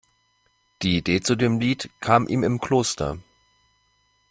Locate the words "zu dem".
1.21-1.59